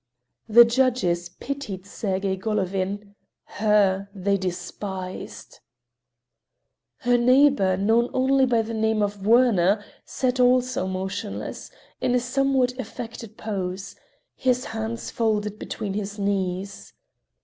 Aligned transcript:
The 0.49 0.65
judges 0.65 1.29
pitied 1.29 1.85
Sergey 1.85 2.35
Golovin; 2.35 3.13
her 3.43 4.09
they 4.15 4.35
despised. 4.35 5.59
Her 7.01 7.19
neighbor, 7.19 7.77
known 7.77 8.09
only 8.11 8.47
by 8.47 8.63
the 8.63 8.73
name 8.73 9.03
of 9.03 9.27
Werner, 9.27 9.85
sat 10.03 10.39
also 10.39 10.87
motionless, 10.87 11.69
in 12.01 12.15
a 12.15 12.19
somewhat 12.19 12.73
affected 12.79 13.37
pose, 13.37 13.95
his 14.35 14.65
hands 14.65 15.11
folded 15.11 15.59
between 15.59 15.93
his 15.93 16.17
knees. 16.17 16.93